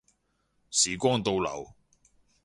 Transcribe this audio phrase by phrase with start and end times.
[0.71, 1.75] 時光倒流